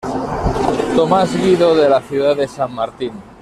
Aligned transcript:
Tomás 0.95 1.37
Guido" 1.39 1.75
de 1.75 1.87
la 1.87 2.01
ciudad 2.01 2.35
de 2.35 2.47
San 2.47 2.73
Martín. 2.73 3.11